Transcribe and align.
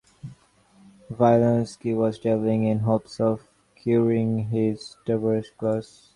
Vielhorsky 1.11 1.95
was 1.95 2.17
travelling 2.17 2.63
in 2.65 2.79
hopes 2.79 3.19
of 3.19 3.43
curing 3.75 4.49
his 4.49 4.97
tuberculosis. 5.05 6.09